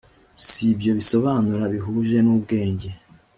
si 0.45 0.67
byo 0.79 0.91
bisobanuro 0.99 1.63
bihuje 1.73 2.17
n 2.21 2.27
ubwenge 2.35 2.89